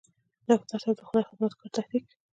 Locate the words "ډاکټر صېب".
0.49-0.95